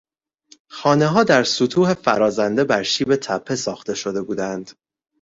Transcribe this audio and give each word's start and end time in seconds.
خانهها 0.71 1.23
در 1.23 1.43
سطوح 1.43 1.93
فرازنده 1.93 2.63
بر 2.63 2.83
شیب 2.83 3.15
تپه 3.15 3.55
ساخته 3.55 3.95
شده 3.95 4.21
بودند. 4.21 4.71